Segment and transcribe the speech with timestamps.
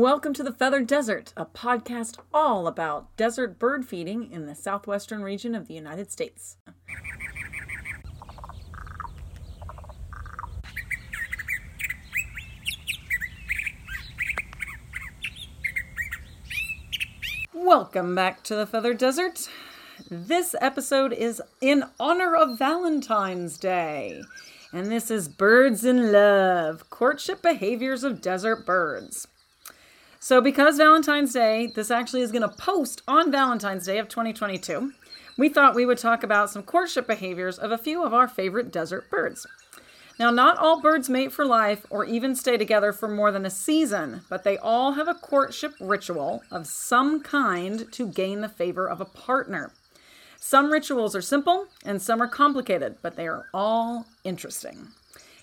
[0.00, 5.22] Welcome to the Feathered Desert, a podcast all about desert bird feeding in the southwestern
[5.22, 6.56] region of the United States.
[17.52, 19.50] Welcome back to the Feathered Desert.
[20.10, 24.22] This episode is in honor of Valentine's Day.
[24.72, 29.28] And this is Birds in Love Courtship Behaviors of Desert Birds.
[30.22, 34.92] So, because Valentine's Day, this actually is going to post on Valentine's Day of 2022,
[35.38, 38.70] we thought we would talk about some courtship behaviors of a few of our favorite
[38.70, 39.46] desert birds.
[40.18, 43.50] Now, not all birds mate for life or even stay together for more than a
[43.50, 48.86] season, but they all have a courtship ritual of some kind to gain the favor
[48.86, 49.72] of a partner.
[50.36, 54.88] Some rituals are simple and some are complicated, but they are all interesting.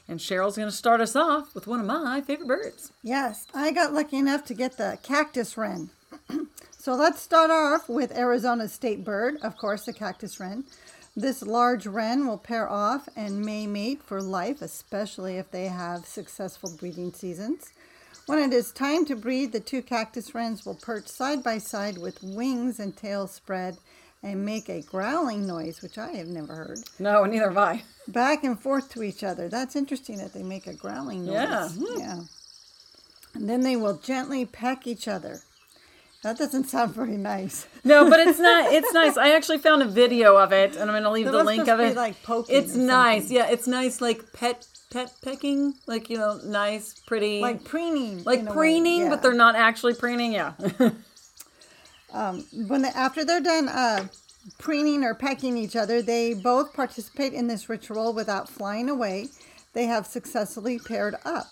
[0.09, 2.91] And Cheryl's going to start us off with one of my favorite birds.
[3.03, 5.89] Yes, I got lucky enough to get the cactus wren.
[6.77, 10.63] so let's start off with Arizona's state bird, of course, the cactus wren.
[11.15, 16.05] This large wren will pair off and may mate for life, especially if they have
[16.05, 17.73] successful breeding seasons.
[18.27, 21.97] When it is time to breed, the two cactus wrens will perch side by side
[21.97, 23.77] with wings and tail spread
[24.21, 27.83] and make a growling noise, which I have never heard, No, neither have I.
[28.07, 29.49] back and forth to each other.
[29.49, 31.33] That's interesting that they make a growling noise.
[31.35, 31.67] Yeah.
[31.69, 31.99] Hmm.
[31.99, 32.19] Yeah.
[33.35, 35.41] And then they will gently peck each other.
[36.23, 37.67] That doesn't sound very nice.
[37.83, 38.73] No, but it's not.
[38.73, 39.17] It's nice.
[39.17, 41.67] I actually found a video of it, and I'm going to leave That the link
[41.67, 41.95] of be it.
[41.95, 43.23] like poking it's nice.
[43.23, 43.37] something.
[43.37, 48.23] Yeah, it's nice, like pet pet pecking, like you know, nice, pretty, Like preening.
[48.23, 49.09] like in a way, preening, yeah.
[49.09, 50.33] but they're not actually preening.
[50.33, 50.53] Yeah.
[52.13, 54.07] Um, when they, after they're done uh,
[54.57, 59.27] preening or pecking each other, they both participate in this ritual without flying away.
[59.73, 61.47] They have successfully paired up.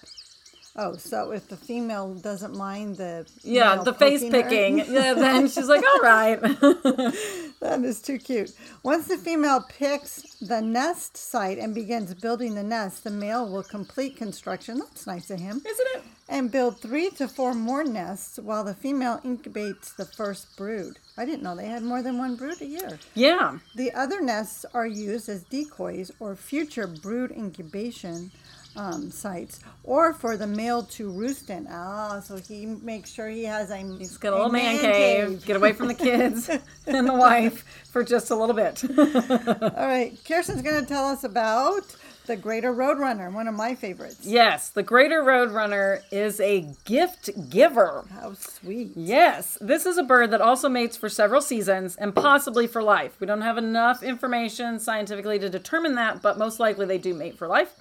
[0.77, 4.79] Oh, so if the female doesn't mind the Yeah, the face picking.
[4.95, 6.41] Yeah, then she's like, all right.
[7.61, 8.51] that is too cute.
[8.83, 13.63] Once the female picks the nest site and begins building the nest, the male will
[13.63, 14.79] complete construction.
[14.79, 15.61] That's nice of him.
[15.65, 16.03] Isn't it?
[16.27, 20.97] and build three to four more nests while the female incubates the first brood.
[21.17, 22.99] I didn't know they had more than one brood a year.
[23.13, 23.59] Yeah.
[23.75, 28.31] The other nests are used as decoys or future brood incubation
[28.75, 31.67] um, sites, or for the male to roost in.
[31.69, 33.77] Ah, so he makes sure he has a.
[33.77, 35.45] He's got a little man, cave.
[35.45, 36.49] Get away from the kids
[36.87, 38.83] and the wife for just a little bit.
[38.97, 44.21] All right, Kiersten's going to tell us about the greater roadrunner, one of my favorites.
[44.23, 48.03] yes, the greater roadrunner is a gift giver.
[48.11, 48.93] How sweet.
[48.95, 53.15] Yes, this is a bird that also mates for several seasons and possibly for life.
[53.19, 57.37] We don't have enough information scientifically to determine that, but most likely they do mate
[57.37, 57.75] for life.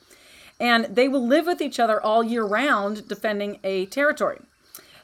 [0.61, 4.41] And they will live with each other all year round, defending a territory.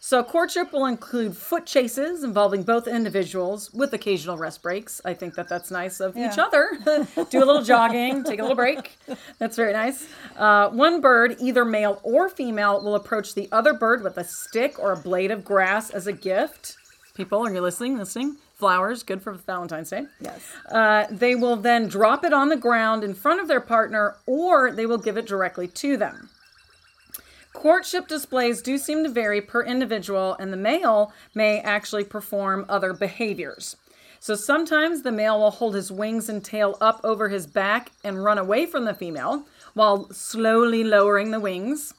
[0.03, 4.99] So, courtship will include foot chases involving both individuals with occasional rest breaks.
[5.05, 6.71] I think that that's nice of each other.
[7.31, 8.97] Do a little jogging, take a little break.
[9.39, 10.09] That's very nice.
[10.39, 14.79] Uh, one bird, either male or female, will approach the other bird with a stick
[14.79, 16.77] or a blade of grass as a gift.
[17.15, 17.99] People, are you listening?
[17.99, 18.39] Listening?
[18.61, 20.07] Flowers, good for Valentine's Day.
[20.21, 20.41] Yes.
[20.71, 24.71] Uh, they will then drop it on the ground in front of their partner, or
[24.71, 26.29] they will give it directly to them.
[27.53, 32.93] Courtship displays do seem to vary per individual, and the male may actually perform other
[32.93, 33.77] behaviors.
[34.21, 38.23] So sometimes the male will hold his wings and tail up over his back and
[38.23, 41.95] run away from the female while slowly lowering the wings.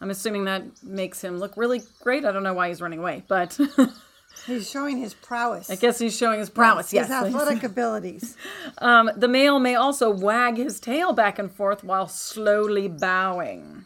[0.00, 2.24] I'm assuming that makes him look really great.
[2.24, 3.58] I don't know why he's running away, but
[4.46, 5.70] He's showing his prowess.
[5.70, 6.90] I guess he's showing his prowess.
[6.90, 8.36] his athletic abilities.
[8.78, 13.84] Um, the male may also wag his tail back and forth while slowly bowing.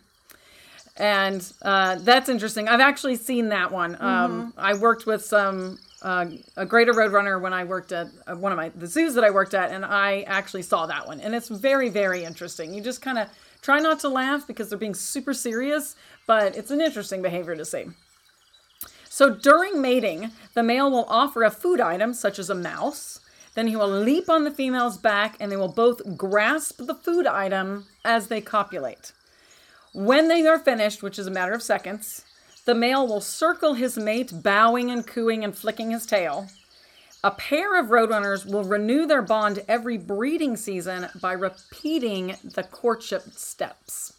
[0.97, 2.69] And uh, that's interesting.
[2.69, 4.01] I've actually seen that one.
[4.01, 8.53] Um, I worked with some uh, a greater roadrunner when I worked at uh, one
[8.53, 11.35] of my the zoos that I worked at, and I actually saw that one, and
[11.35, 12.75] it's very very interesting.
[12.75, 13.29] You just kind of
[13.63, 17.65] try not to laugh because they're being super serious, but it's an interesting behavior to
[17.65, 17.87] see.
[19.15, 23.21] So during mating, the male will offer a food item such as a mouse.
[23.55, 27.25] Then he will leap on the female's back and they will both grasp the food
[27.25, 29.13] item as they copulate.
[29.93, 32.25] When they are finished, which is a matter of seconds,
[32.65, 36.49] the male will circle his mate, bowing and cooing and flicking his tail.
[37.23, 43.23] A pair of roadrunners will renew their bond every breeding season by repeating the courtship
[43.31, 44.15] steps.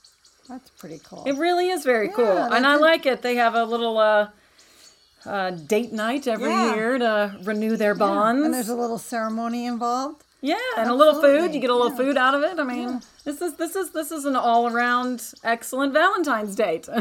[0.47, 1.25] That's pretty cool.
[1.25, 3.23] It really is very cool, and I like it.
[3.23, 4.29] They have a little uh,
[5.25, 6.75] uh, date night every Yeah.
[6.75, 8.43] year to renew their bonds.
[8.45, 10.23] And there's a little ceremony involved.
[10.41, 11.53] yeah, and a little food.
[11.53, 11.97] You get a little yeah.
[11.97, 12.59] food out of it.
[12.59, 16.87] I mean, this is this is this is an all around excellent Valentine's date.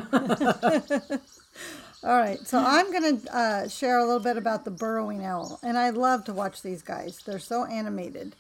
[2.03, 5.59] All right, so I'm going to uh, share a little bit about the burrowing owl,
[5.63, 7.19] and I love to watch these guys.
[7.25, 8.37] They're so animated.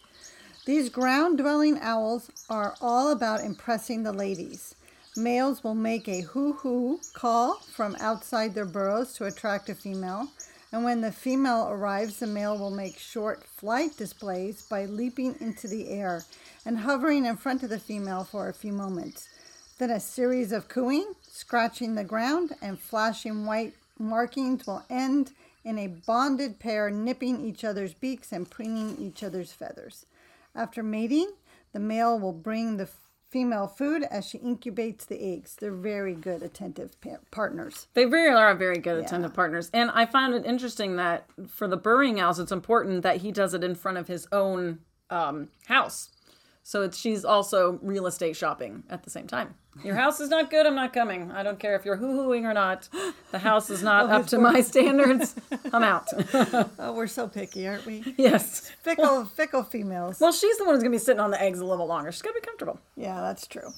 [0.66, 4.74] These ground dwelling owls are all about impressing the ladies.
[5.16, 10.28] Males will make a hoo hoo call from outside their burrows to attract a female,
[10.72, 15.68] and when the female arrives, the male will make short flight displays by leaping into
[15.68, 16.24] the air
[16.66, 19.28] and hovering in front of the female for a few moments.
[19.78, 25.30] Then a series of cooing, scratching the ground, and flashing white markings will end
[25.62, 30.06] in a bonded pair nipping each other's beaks and preening each other's feathers.
[30.56, 31.30] After mating,
[31.72, 32.88] the male will bring the
[33.34, 35.56] female food as she incubates the eggs.
[35.56, 37.88] They're very good attentive pa- partners.
[37.94, 39.70] They really are very good attentive partners.
[39.74, 43.52] And I found it interesting that for the burrowing owls, it's important that he does
[43.52, 44.78] it in front of his own
[45.10, 46.10] um, house.
[46.66, 49.54] So it's, she's also real estate shopping at the same time.
[49.84, 50.64] Your house is not good.
[50.64, 51.30] I'm not coming.
[51.30, 52.88] I don't care if you're hoo-hooing or not.
[53.32, 55.34] The house is not up to my standards.
[55.74, 56.08] I'm out.
[56.78, 58.02] Oh, we're so picky, aren't we?
[58.16, 58.70] yes.
[58.82, 60.20] Fickle, fickle females.
[60.20, 62.10] Well, she's the one who's going to be sitting on the eggs a little longer.
[62.12, 62.80] She's got to be comfortable.
[62.96, 63.74] Yeah, that's true.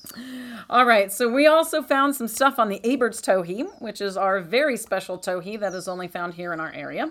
[0.70, 4.40] All right, so we also found some stuff on the Abert's towhee, which is our
[4.40, 7.10] very special towhee that is only found here in our area.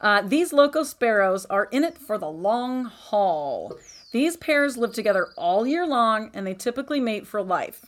[0.00, 3.78] Uh, these loco sparrows are in it for the long haul.
[4.16, 7.84] These pairs live together all year long and they typically mate for life.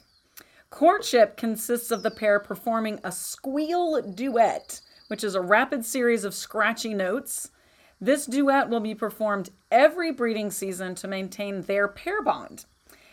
[0.68, 6.34] Courtship consists of the pair performing a squeal duet, which is a rapid series of
[6.34, 7.50] scratchy notes.
[7.98, 12.66] This duet will be performed every breeding season to maintain their pair bond.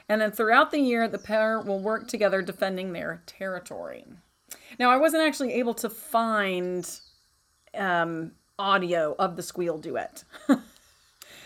[0.09, 4.03] And then throughout the year, the pair will work together defending their territory.
[4.77, 6.85] Now, I wasn't actually able to find
[7.75, 10.25] um, audio of the squeal duet.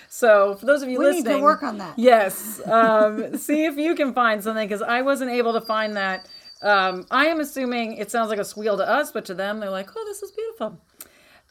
[0.10, 1.98] so, for those of you We need to listening, work on that.
[1.98, 6.28] Yes, um, see if you can find something because I wasn't able to find that.
[6.62, 9.70] Um, I am assuming it sounds like a squeal to us, but to them, they're
[9.70, 10.78] like, "Oh, this is beautiful."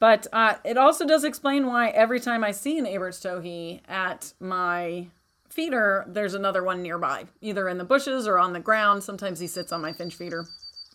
[0.00, 4.32] But uh, it also does explain why every time I see an Abert's towhee at
[4.38, 5.08] my
[5.48, 9.02] feeder, there's another one nearby, either in the bushes or on the ground.
[9.02, 10.44] Sometimes he sits on my finch feeder.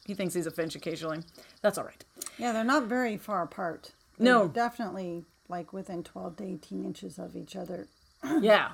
[0.05, 1.19] He thinks he's a finch occasionally.
[1.61, 2.05] That's all right.
[2.37, 3.91] Yeah, they're not very far apart.
[4.17, 4.47] They're No.
[4.47, 7.87] definitely like within 12 to 18 inches of each other
[8.41, 8.69] Yeah.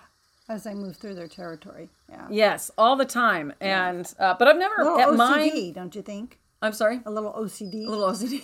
[0.47, 1.89] as they move through their territory.
[2.09, 2.27] Yeah.
[2.29, 3.53] Yes, all the time.
[3.59, 5.73] And uh, but I've never A at OCD, mine.
[5.73, 6.37] don't you think?
[6.61, 6.99] I'm sorry.
[7.05, 7.85] A little OCD.
[7.85, 8.41] A little OCD.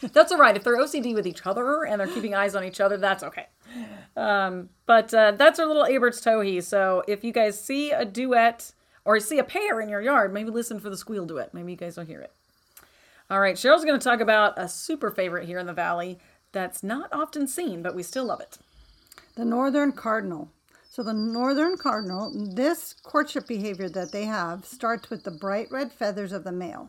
[0.12, 0.56] that's all right.
[0.56, 3.46] If they're OCD with each other and they're keeping eyes on each other, that's okay.
[4.16, 6.62] Um, but uh, that's our little Abert's towhee.
[6.62, 8.72] So if you guys see a duet
[9.04, 11.52] or see a pair in your yard, maybe listen for the squeal duet.
[11.54, 12.32] Maybe you guys will hear it.
[13.30, 16.18] All right, Cheryl's going to talk about a super favorite here in the valley
[16.56, 18.56] that's not often seen, but we still love it.
[19.34, 20.48] The northern cardinal.
[20.90, 25.92] So the northern cardinal, this courtship behavior that they have starts with the bright red
[25.92, 26.88] feathers of the male.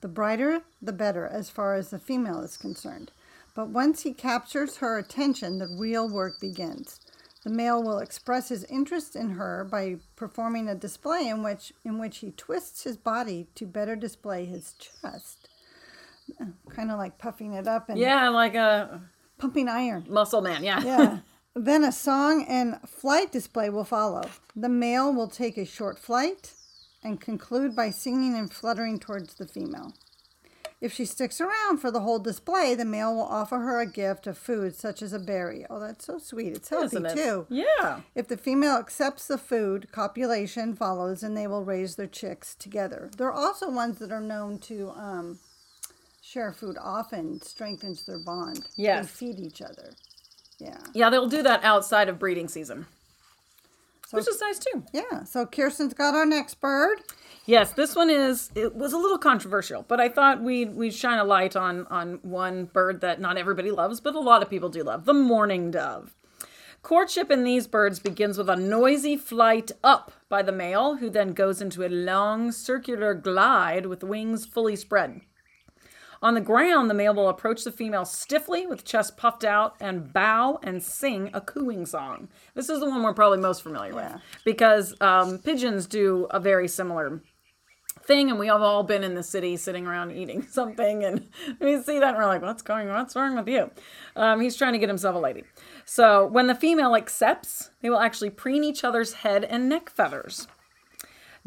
[0.00, 3.10] The brighter, the better, as far as the female is concerned.
[3.52, 7.00] But once he captures her attention, the real work begins.
[7.42, 11.98] The male will express his interest in her by performing a display in which in
[11.98, 15.48] which he twists his body to better display his chest.
[16.70, 19.00] Kind of like puffing it up and Yeah, like a
[19.38, 20.06] pumping iron.
[20.08, 20.62] muscle man.
[20.64, 20.82] Yeah.
[20.82, 21.18] Yeah.
[21.54, 24.22] then a song and flight display will follow.
[24.54, 26.52] The male will take a short flight
[27.02, 29.92] and conclude by singing and fluttering towards the female.
[30.82, 34.26] If she sticks around for the whole display, the male will offer her a gift
[34.26, 35.66] of food such as a berry.
[35.68, 36.54] Oh, that's so sweet.
[36.56, 37.16] It's healthy Isn't it?
[37.16, 37.46] too.
[37.50, 38.00] Yeah.
[38.14, 43.10] If the female accepts the food, copulation follows and they will raise their chicks together.
[43.18, 45.38] There are also ones that are known to um,
[46.30, 48.64] share food often, strengthens their bond.
[48.76, 49.06] Yes.
[49.06, 49.94] They feed each other.
[50.58, 50.78] Yeah.
[50.94, 52.86] Yeah, they'll do that outside of breeding season,
[54.06, 54.84] So which is nice too.
[54.92, 57.00] Yeah, so Kiersten's got our next bird.
[57.46, 58.50] Yes, this one is.
[58.54, 62.20] It was a little controversial, but I thought we'd we'd shine a light on on
[62.22, 65.70] one bird that not everybody loves, but a lot of people do love: the mourning
[65.70, 66.14] dove.
[66.82, 71.32] Courtship in these birds begins with a noisy flight up by the male, who then
[71.32, 75.22] goes into a long circular glide with wings fully spread.
[76.22, 80.12] On the ground, the male will approach the female stiffly with chest puffed out and
[80.12, 82.28] bow and sing a cooing song.
[82.54, 84.12] This is the one we're probably most familiar Yeah.
[84.14, 87.22] with because um, pigeons do a very similar
[88.02, 91.26] thing, and we have all been in the city sitting around eating something, and
[91.60, 92.90] we see that and we're like, "What's going?
[92.90, 93.70] On what's wrong with you?"
[94.14, 95.44] Um, he's trying to get himself a lady.
[95.86, 100.48] So when the female accepts, they will actually preen each other's head and neck feathers.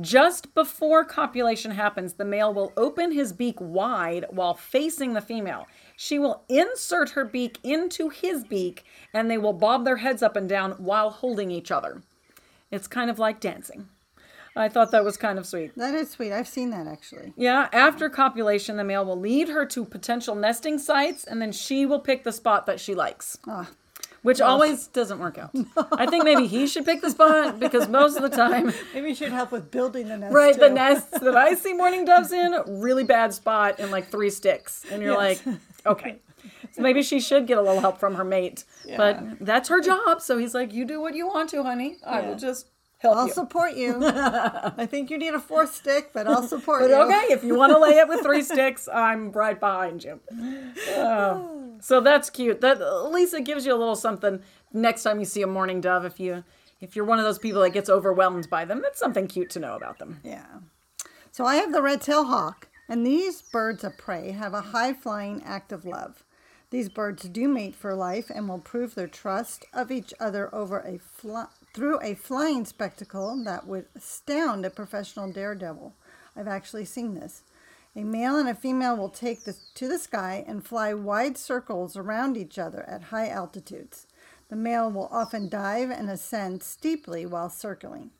[0.01, 5.67] Just before copulation happens, the male will open his beak wide while facing the female.
[5.95, 8.83] She will insert her beak into his beak
[9.13, 12.01] and they will bob their heads up and down while holding each other.
[12.71, 13.87] It's kind of like dancing.
[14.55, 15.75] I thought that was kind of sweet.
[15.75, 16.31] That is sweet.
[16.31, 17.33] I've seen that actually.
[17.35, 21.85] Yeah, after copulation, the male will lead her to potential nesting sites and then she
[21.85, 23.37] will pick the spot that she likes.
[23.47, 23.69] Ah.
[24.23, 25.51] Which always doesn't work out.
[25.91, 29.15] I think maybe he should pick the spot because most of the time, Maybe you
[29.15, 30.33] should help with building the nest.
[30.33, 30.73] right, the too.
[30.73, 34.85] nests that I see mourning doves in, really bad spot and like three sticks.
[34.91, 35.45] And you're Yes.
[35.45, 36.15] like, okay.
[36.71, 38.63] So maybe she should get a little help from her mate.
[38.97, 40.21] But that's her job.
[40.21, 41.97] So he's like, you do what you want to, honey.
[42.05, 42.67] I will just
[43.03, 43.33] help I'll you.
[43.33, 43.97] support you.
[44.03, 46.95] I think you need a fourth stick, but I'll support But you.
[46.95, 50.19] okay, if you want to lay it with three sticks, I'm right behind you.
[50.97, 52.61] Oh, so that's cute.
[52.61, 54.41] That at least it gives you a little something
[54.71, 56.05] next time you see a mourning dove.
[56.05, 56.43] If you
[56.81, 59.59] if you're one of those people that gets overwhelmed by them, that's something cute to
[59.59, 60.19] know about them.
[60.23, 60.45] Yeah.
[61.31, 65.71] So I have the red-tailed hawk, and these birds of prey have a high-flying act
[65.71, 66.23] of love.
[66.69, 70.79] These birds do mate for life and will prove their trust of each other over
[70.79, 75.93] a fly- through a flying spectacle that would astound a professional daredevil.
[76.35, 77.43] I've actually seen this.
[77.95, 82.37] A male and a female will take to the sky and fly wide circles around
[82.37, 84.07] each other at high altitudes.
[84.49, 88.11] The male will often dive and ascend steeply while circling.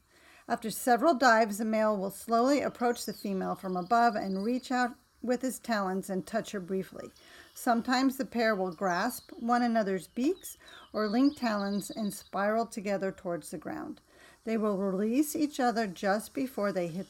[0.48, 4.92] After several dives, the male will slowly approach the female from above and reach out
[5.22, 7.10] with his talons and touch her briefly.
[7.54, 10.58] Sometimes the pair will grasp one another's beaks
[10.92, 14.02] or link talons and spiral together towards the ground.
[14.44, 17.08] They will release each other just before they hit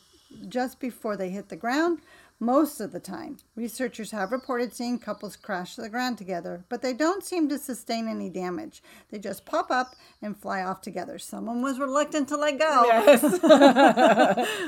[0.49, 1.99] just before they hit the ground.
[2.43, 6.81] Most of the time, researchers have reported seeing couples crash to the ground together, but
[6.81, 8.83] they don't seem to sustain any damage.
[9.09, 11.17] They just pop up and fly off together.
[11.17, 12.83] Someone was reluctant to let go.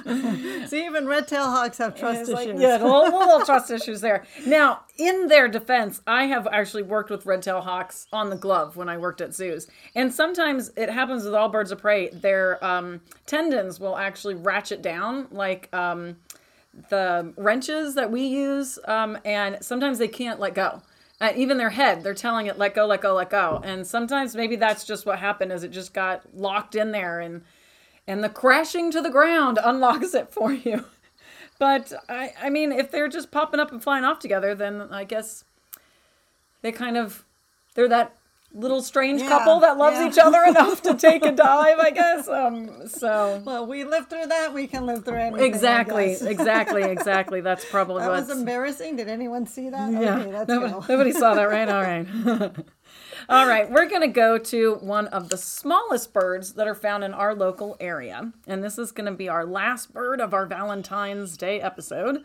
[0.68, 2.62] See, even red tail hawks have trust It's like, issues.
[2.62, 4.24] yeah, little, little trust issues there.
[4.48, 8.78] Now, in their defense, I have actually worked with red tail hawks on the glove
[8.78, 9.68] when I worked at zoos.
[9.94, 14.82] And sometimes it happens with all birds of prey, their um, tendons will actually ratchet
[14.82, 16.16] down like um,
[16.90, 18.78] the wrenches that we use.
[18.86, 20.82] Um, and sometimes they can't let go.
[21.22, 23.62] Uh, even their head, they're telling it, let go, let go, let go.
[23.64, 27.44] And sometimes maybe that's just what happened is it just got locked in there and
[28.08, 30.86] and the crashing to the ground unlocks it for you.
[31.58, 35.06] But I, I mean, if they're just popping up and flying off together, then I
[35.06, 35.46] guess
[36.62, 37.24] they kind of
[37.76, 38.18] they're that
[38.56, 40.08] little strange Yeah, couple that loves yeah.
[40.08, 41.78] each other enough to take a dive.
[41.80, 42.28] I guess.
[42.28, 42.88] Um.
[42.88, 44.54] So Well, we lived through that.
[44.54, 45.46] We can live through anything.
[45.46, 47.42] Exactly, exactly, exactly.
[47.42, 48.96] That's probably That was embarrassing.
[48.96, 49.92] Did anyone see that?
[49.92, 51.70] Yeah, Okay, nobody, nobody saw that, right?
[51.70, 52.52] All right.
[53.28, 57.04] All right, we're going to go to one of the smallest birds that are found
[57.04, 58.32] in our local area.
[58.46, 62.24] And this is going to be our last bird of our Valentine's Day episode.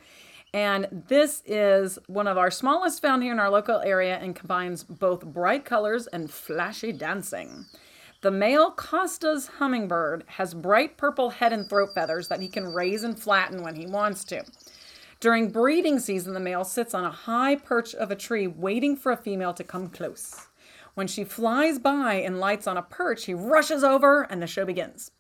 [0.53, 4.83] And this is one of our smallest found here in our local area and combines
[4.83, 7.67] both bright colors and flashy dancing.
[8.23, 13.05] The male Costa's hummingbird has bright purple head and throat feathers that he can raise
[13.05, 14.45] and flatten when he wants to.
[15.21, 19.13] During breeding season, the male sits on a high perch of a tree waiting for
[19.13, 20.49] a female to come close.
[20.95, 24.65] When she flies by and lights on a perch, he rushes over and the show
[24.65, 25.13] begins.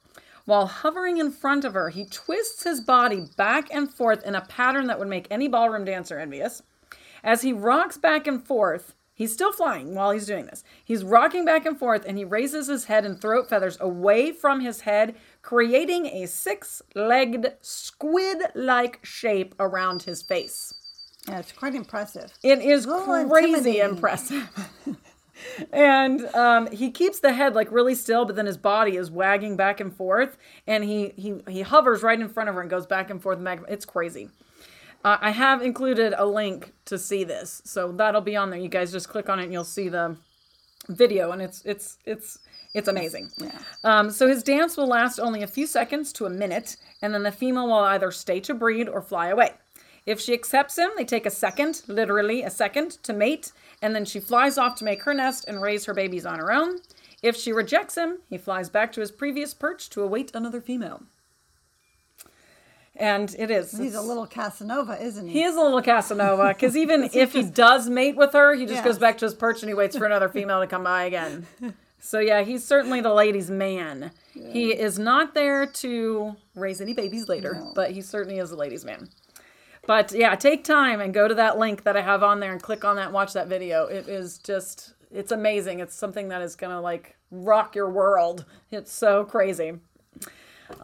[0.51, 4.41] While hovering in front of her, he twists his body back and forth in a
[4.41, 6.61] pattern that would make any ballroom dancer envious.
[7.23, 10.65] As he rocks back and forth, he's still flying while he's doing this.
[10.85, 14.59] He's rocking back and forth and he raises his head and throat feathers away from
[14.59, 20.75] his head, creating a six legged squid like shape around his face.
[21.29, 22.33] Yeah, it's quite impressive.
[22.43, 24.51] It is crazy impressive.
[25.73, 29.57] and um, he keeps the head like really still, but then his body is wagging
[29.57, 32.87] back and forth, and he he he hovers right in front of her and goes
[32.87, 33.39] back and forth.
[33.69, 34.29] It's crazy.
[35.03, 38.61] Uh, I have included a link to see this, so that'll be on there.
[38.61, 40.17] You guys just click on it and you'll see the
[40.89, 42.39] video, and it's it's it's
[42.75, 43.31] it's amazing.
[43.39, 43.59] Yeah.
[43.83, 47.23] Um, so his dance will last only a few seconds to a minute, and then
[47.23, 49.53] the female will either stay to breed or fly away.
[50.07, 53.53] If she accepts him, they take a second, literally a second, to mate,
[53.83, 56.53] and then she flies off to make her nest and raise her babies on her
[56.53, 56.79] own.
[57.23, 61.03] If she rejects him, he flies back to his previous perch to await another female.
[62.97, 63.77] And it is.
[63.77, 65.33] He's a little Casanova, isn't he?
[65.35, 68.77] he is a little Casanova because even if he does mate with her, he just
[68.77, 68.85] Yes.
[68.85, 71.47] goes back to his perch and he waits for another female to come by again.
[72.03, 74.13] So yeah, he's certainly the ladies' man.
[74.33, 78.87] He is not there to raise any babies later, but he certainly is a ladies'
[78.87, 79.11] man.
[79.91, 82.63] But yeah, take time and go to that link that I have on there and
[82.63, 83.87] click on that watch that video.
[83.87, 85.81] It is just it's amazing.
[85.81, 88.45] It's something that is gonna like rock your world.
[88.71, 89.73] It's so crazy.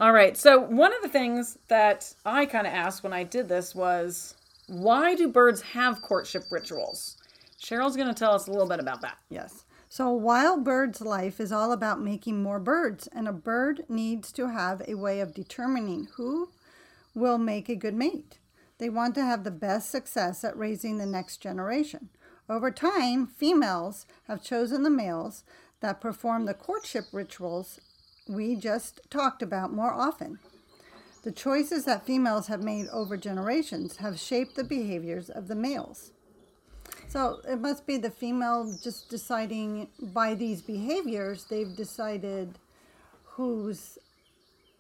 [0.01, 0.37] All right.
[0.37, 4.35] So one of the things that I kind of asked when I did this was,
[4.67, 7.17] why do birds have courtship rituals?
[7.63, 9.19] Cheryl's going to tell us a little bit about that.
[9.31, 9.67] Yes.
[9.89, 14.33] So, a wild bird's life is all about making more birds, and a bird needs
[14.33, 16.51] to have a way of determining who
[17.15, 18.41] will make a good mate.
[18.79, 22.11] They want to have the best success at raising the next generation.
[22.49, 25.45] Over time, females have chosen the males
[25.81, 27.81] that perform the courtship rituals
[28.29, 30.39] we just talked about more often.
[31.23, 36.13] The choices that females have made over generations have shaped the behaviors of the males.
[37.09, 42.59] So it must be the female just deciding by these behaviors, they've decided
[43.25, 43.99] who's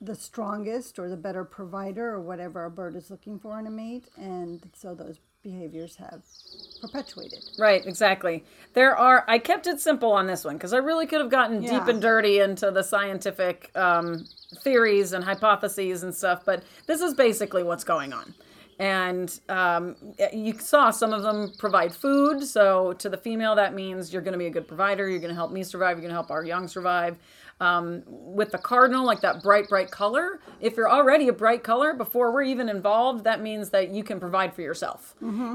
[0.01, 3.71] the strongest or the better provider or whatever a bird is looking for in a
[3.71, 4.09] mate.
[4.17, 6.23] And so those behaviors have
[6.83, 7.39] perpetuated.
[7.59, 8.45] Right, exactly.
[8.75, 11.61] There are, I kept it simple on this one because I really could have gotten
[11.61, 14.27] deep and dirty into the scientific um,
[14.63, 18.35] theories and hypotheses and stuff, but this is basically what's going on.
[18.79, 19.97] And um,
[20.33, 22.43] you saw some of them provide food.
[22.45, 25.09] So to the female, that means you're going to be a good provider.
[25.09, 25.97] You're going to help me survive.
[25.97, 27.17] You're going to help our young survive.
[27.59, 31.95] Um, with the cardinal, like that bright, bright color, if you're already a bright color
[31.95, 35.15] before we're even involved, that means that you can provide for yourself.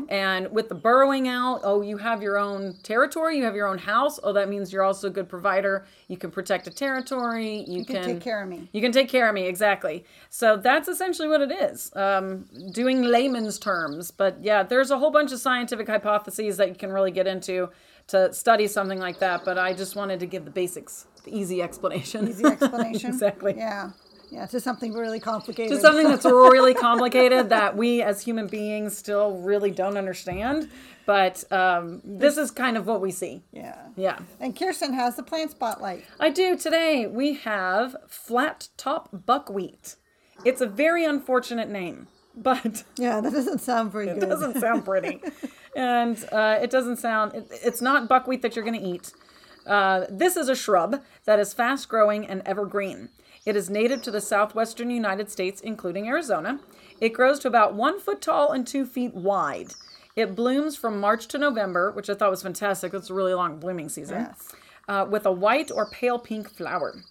[0.09, 3.77] And with the burrowing owl, oh, you have your own territory, you have your own
[3.77, 4.19] house.
[4.23, 5.85] Oh, that means you're also a good provider.
[6.07, 7.65] You can protect a territory.
[7.67, 8.67] You, can take care of me.
[8.73, 10.03] You can take care of me, exactly.
[10.31, 14.09] So that's essentially what it is, um, doing layman's terms.
[14.09, 17.69] But yeah, there's a whole bunch of scientific hypotheses that you can really get into
[18.07, 19.45] to study something like that.
[19.45, 22.27] But I just wanted to give the basics, easy explanation.
[22.27, 23.09] Easy explanation.
[23.13, 23.53] exactly.
[23.57, 23.91] Yeah.
[24.29, 25.75] Yeah, to something really complicated.
[25.75, 26.23] To something that's
[26.53, 30.69] really complicated that we as human beings still really don't understand.
[31.05, 33.43] But um, this is kind of what we see.
[33.51, 33.87] yeah.
[33.97, 34.19] Yeah.
[34.39, 36.05] And Kiersten has the plant spotlight.
[36.19, 36.55] I do.
[36.57, 39.95] Today we have flat top buckwheat.
[40.45, 44.29] It's a very unfortunate name, but Yeah, that doesn't sound very it good.
[44.29, 45.21] doesn't sound pretty.
[45.75, 49.11] and uh, it doesn't sound, it, it's not buckwheat that you're going to eat.
[49.65, 53.09] Uh, this is a shrub that is fast growing and evergreen.
[53.45, 56.59] It is native to the southwestern United States, including Arizona.
[56.99, 59.73] It grows to about one foot tall and two feet wide.
[60.15, 62.91] It blooms from March to November, which I thought was fantastic.
[62.91, 64.27] That's a really long blooming season.
[64.29, 64.51] Yes.
[64.87, 67.01] Uh, with a white or pale pink flower.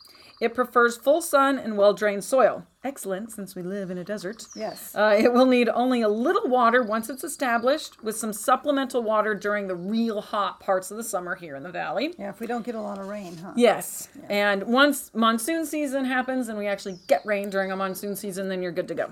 [0.40, 2.66] It prefers full sun and well drained soil.
[2.82, 4.46] Excellent, since we live in a desert.
[4.56, 4.94] Yes.
[4.94, 9.34] Uh, it will need only a little water once it's established, with some supplemental water
[9.34, 12.14] during the real hot parts of the summer here in the valley.
[12.18, 13.52] Yeah, if we don't get a lot of rain, huh?
[13.54, 14.08] Yes.
[14.30, 18.62] And once monsoon season happens and we actually get rain during a monsoon season, then
[18.62, 19.10] you're good to go.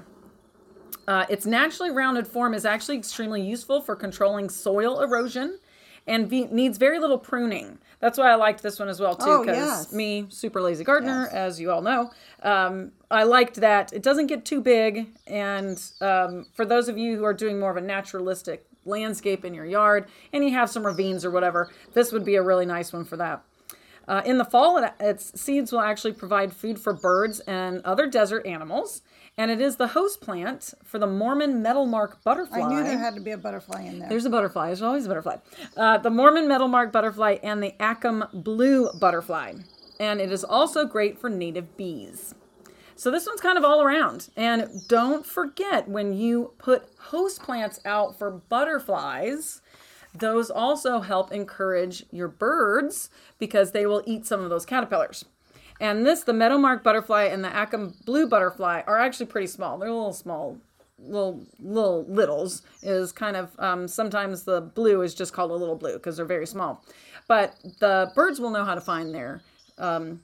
[1.07, 5.59] Uh, its naturally rounded form is actually extremely useful for controlling soil erosion
[6.09, 7.79] and ve- needs very little pruning.
[8.01, 9.93] That's why I liked this one as well too, Oh, because yes.
[9.93, 11.33] me, super lazy gardener, Yes.
[11.35, 12.11] as you all know,
[12.43, 15.09] um, I liked that it doesn't get too big.
[15.27, 19.53] And um, for those of you who are doing more of a naturalistic landscape in
[19.55, 22.93] your yard and you have some ravines or whatever, this would be a really nice
[22.93, 23.43] one for that.
[24.07, 28.07] Uh, in the fall, it, its seeds will actually provide food for birds and other
[28.07, 29.03] desert animals,
[29.39, 32.59] and it is the host plant for the Mormon metalmark butterfly.
[32.59, 34.09] I knew there had to be a butterfly in there.
[34.09, 34.67] There's a butterfly.
[34.67, 35.37] There's always a butterfly.
[35.77, 39.55] Uh, the Mormon metalmark butterfly and the Acmon blue butterfly,
[39.99, 42.35] and it is also great for native bees.
[42.97, 44.29] So this one's kind of all around.
[44.37, 49.63] And don't forget when you put host plants out for butterflies,
[50.13, 55.25] those also help encourage your birds because they will eat some of those caterpillars.
[55.81, 59.79] And this, the metalmark butterfly and the Acmon blue butterfly, are actually pretty small.
[59.79, 60.59] They're little small,
[60.99, 62.63] little little littles.
[62.83, 66.27] Is kind of um, sometimes the blue is just called a little blue because they're
[66.27, 66.85] very small.
[67.29, 69.43] But the birds will know how to find their
[69.79, 70.21] um,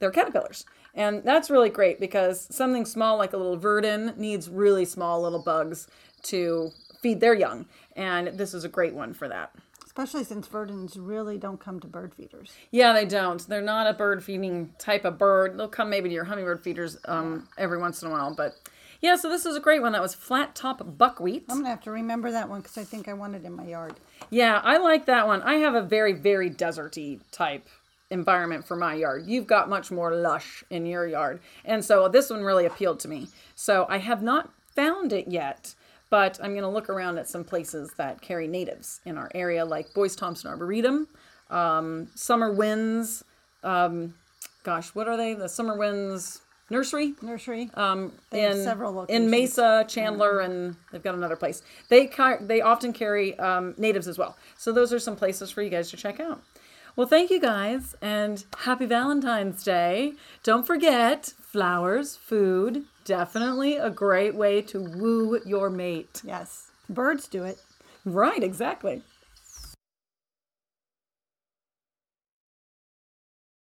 [0.00, 0.66] their caterpillars.
[0.94, 5.42] And that's really great because something small like a little verdin needs really small little
[5.42, 5.86] bugs
[6.24, 7.66] to feed their young.
[7.96, 9.54] And this is a great one for that.
[10.00, 12.52] Especially since verdins really don't come to bird feeders.
[12.70, 13.46] Yeah, they don't.
[13.46, 15.58] They're not a bird feeding type of bird.
[15.58, 18.34] They'll come maybe to your hummingbird feeders um, every once in a while.
[18.34, 18.54] But
[19.02, 19.92] yeah, so this is a great one.
[19.92, 21.44] That was flat top buckwheat.
[21.50, 23.66] I'm gonna have to remember that one because I think I want it in my
[23.66, 24.00] yard.
[24.30, 25.42] Yeah, I like that one.
[25.42, 27.68] I have a very, very deserty type
[28.08, 29.26] environment for my yard.
[29.26, 31.40] You've got much more lush in your yard.
[31.62, 33.28] And so this one really appealed to me.
[33.54, 35.74] So I have not found it yet,
[36.10, 39.64] but I'm going to look around at some places that carry natives in our area,
[39.64, 41.08] like Boyce Thompson Arboretum,
[41.50, 43.24] um, Summer Winds.
[43.62, 44.14] Um,
[44.64, 45.34] gosh, what are they?
[45.34, 47.70] The Summer Winds Nursery Nursery.
[47.74, 49.28] um, They in several in.
[49.30, 51.62] Mesa, Chandler, and they've got another place.
[51.88, 54.36] They car- they often carry um, natives as well.
[54.56, 56.42] So those are some places for you guys to check out.
[56.96, 60.14] Well, thank you guys, and happy Valentine's Day.
[60.42, 66.22] Don't forget flowers, food, definitely a great way to woo your mate.
[66.24, 66.70] yes.
[66.88, 67.58] Birds do it.
[68.04, 69.02] Right, exactly.